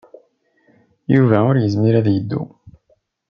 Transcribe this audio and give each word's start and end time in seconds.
Yuba 1.15 1.37
ur 1.49 1.55
yezmir 1.59 1.95
ad 1.99 2.07
yeddu. 2.11 2.43